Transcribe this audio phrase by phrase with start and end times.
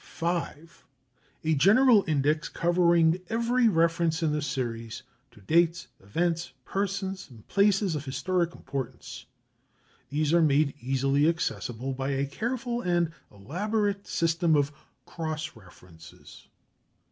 [0.03, 0.83] 5.
[1.43, 7.93] A general index covering every reference in the series to dates, events, persons, and places
[7.93, 9.27] of historic importance.
[10.09, 14.71] These are made easily accessible by a careful and elaborate system of
[15.05, 16.47] cross references.